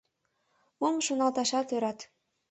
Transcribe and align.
Мом 0.79 0.95
шоналташат 1.05 1.67
ӧрат. 1.75 1.99